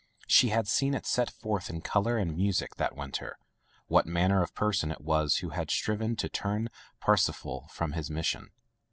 She 0.25 0.49
had 0.49 0.67
seen 0.67 0.95
it 0.95 1.05
set 1.05 1.29
forth 1.29 1.69
in 1.69 1.81
color 1.81 2.17
and 2.17 2.35
music 2.35 2.77
that 2.77 2.95
winter 2.97 3.37
what 3.85 4.07
manner 4.07 4.41
of 4.41 4.55
person 4.55 4.91
it 4.91 5.01
was 5.01 5.35
who 5.45 5.49
had 5.49 5.69
striven 5.69 6.15
to 6.15 6.27
turn 6.27 6.71
Parsifal 6.99 7.67
from 7.69 7.91
his 7.91 8.09
mission. 8.09 8.49